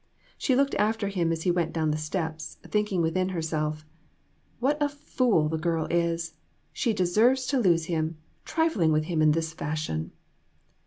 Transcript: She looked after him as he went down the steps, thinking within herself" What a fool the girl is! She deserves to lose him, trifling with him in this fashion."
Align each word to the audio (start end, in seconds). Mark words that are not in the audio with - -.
She 0.35 0.55
looked 0.55 0.73
after 0.79 1.09
him 1.09 1.31
as 1.31 1.43
he 1.43 1.51
went 1.51 1.73
down 1.73 1.91
the 1.91 1.95
steps, 1.97 2.57
thinking 2.67 3.03
within 3.03 3.29
herself" 3.29 3.85
What 4.59 4.81
a 4.81 4.89
fool 4.89 5.47
the 5.47 5.59
girl 5.59 5.85
is! 5.91 6.33
She 6.73 6.91
deserves 6.91 7.45
to 7.45 7.59
lose 7.59 7.85
him, 7.85 8.17
trifling 8.43 8.91
with 8.91 9.03
him 9.05 9.21
in 9.21 9.33
this 9.33 9.53
fashion." 9.53 10.11